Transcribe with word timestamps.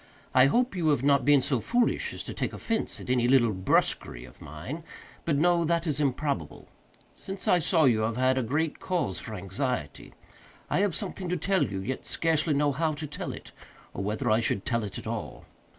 I 0.33 0.47
hope 0.47 0.75
you 0.75 0.87
have 0.87 1.03
not 1.03 1.25
been 1.25 1.43
so 1.43 1.59
foolish 1.59 2.11
as 2.11 2.23
to 2.23 2.33
take 2.33 2.53
offence 2.53 2.99
at 2.99 3.07
any 3.07 3.27
little 3.27 3.53
brusquerie 3.53 4.25
of 4.25 4.41
mine; 4.41 4.83
but 5.25 5.37
no, 5.37 5.63
that 5.63 5.85
is 5.85 5.99
improbable. 6.01 6.67
Since 7.15 7.47
I 7.47 7.59
saw 7.59 7.83
you 7.83 8.01
I 8.01 8.07
have 8.07 8.17
had 8.17 8.47
great 8.47 8.79
cause 8.79 9.19
for 9.19 9.35
anxiety. 9.35 10.13
I 10.71 10.79
have 10.79 10.95
something 10.95 11.29
to 11.29 11.37
tell 11.37 11.61
you, 11.63 11.81
yet 11.81 12.03
scarcely 12.03 12.55
know 12.55 12.71
how 12.71 12.93
to 12.93 13.05
tell 13.05 13.31
it, 13.31 13.51
or 13.93 14.03
whether 14.03 14.31
I 14.31 14.39
should 14.39 14.65
tell 14.65 14.83
it 14.83 14.97
at 14.97 15.05
all. 15.05 15.45